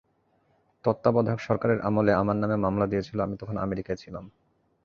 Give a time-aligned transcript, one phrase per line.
[0.85, 4.25] তত্ত্বাবধায়ক সরকারের আমলে আমার নামে মামলা দিয়েছিল, আমি তখন আমেরিকায় ছিলাম।